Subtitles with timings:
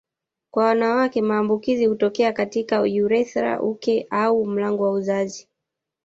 [0.51, 5.47] Kwa wanawake maambukizi hutokea katika urethra uke au mlango wa uzazi